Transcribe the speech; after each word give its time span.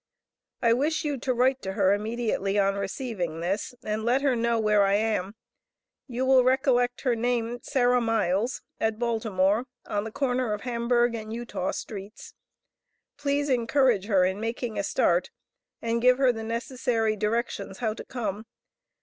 I 0.63 0.73
wish 0.73 1.05
you 1.05 1.19
to 1.19 1.31
write 1.31 1.61
to 1.61 1.73
her 1.73 1.93
immediately 1.93 2.57
on 2.57 2.73
receiving 2.73 3.39
this 3.39 3.75
and 3.83 4.03
let 4.03 4.23
her 4.23 4.35
know 4.35 4.57
where 4.59 4.81
I 4.83 4.95
am 4.95 5.35
you 6.07 6.25
will 6.25 6.43
recollect 6.43 7.01
her 7.01 7.15
name 7.15 7.59
Sarah 7.61 8.01
Miles 8.01 8.63
at 8.79 8.97
Baltimore 8.97 9.67
on 9.85 10.03
the 10.03 10.11
corner 10.11 10.53
of 10.53 10.61
Hamburg 10.61 11.13
and 11.13 11.31
Eutaw 11.31 11.69
streets. 11.75 12.33
Please 13.15 13.47
encourage 13.47 14.05
her 14.05 14.25
in 14.25 14.39
making 14.39 14.75
a 14.79 14.83
start 14.83 15.29
and 15.83 16.01
give 16.01 16.17
her 16.17 16.31
the 16.31 16.43
necessary 16.43 17.15
directions 17.15 17.77
how 17.77 17.93
to 17.93 18.03
come. 18.03 18.47